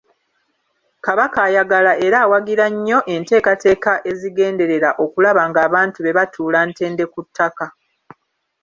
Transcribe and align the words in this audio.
Kabaka 1.05 1.39
ayagala 1.47 1.91
era 2.05 2.17
awagira 2.25 2.65
nnyo 2.73 2.99
enteekateeka 3.13 3.91
ezigenderera 4.11 4.89
okulaba 5.03 5.41
ng’abantu 5.49 5.97
be 6.01 6.15
batuula 6.17 6.59
ntende 6.69 7.03
ku 7.13 7.19
ttaka. 7.27 7.65